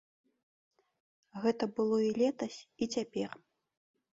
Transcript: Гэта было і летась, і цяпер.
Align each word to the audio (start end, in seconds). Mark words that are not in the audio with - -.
Гэта 1.43 1.63
было 1.81 1.97
і 2.07 2.09
летась, 2.19 2.59
і 2.87 2.89
цяпер. 2.97 3.29